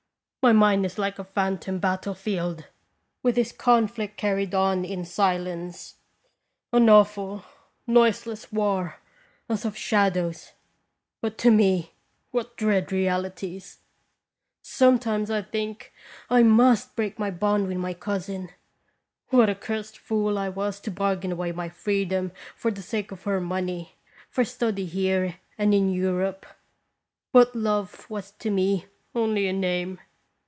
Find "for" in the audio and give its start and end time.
22.55-22.71, 24.27-24.43